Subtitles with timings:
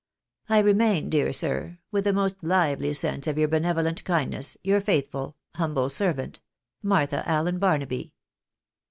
[0.49, 5.35] I remain, dear sir, with the most lively sense of your benevolent kindness, your faithful,"
[5.57, 6.41] Humble servant,
[6.81, 8.11] "Martha Allen Barnaby."